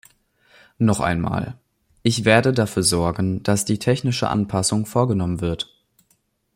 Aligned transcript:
Noch 0.79 0.99
einmal, 0.99 1.59
ich 2.01 2.25
werde 2.25 2.53
dafür 2.53 2.81
sorgen, 2.81 3.43
dass 3.43 3.65
die 3.65 3.77
technische 3.77 4.29
Anpassung 4.29 4.87
vorgenommen 4.87 5.41
wird. 5.41 5.69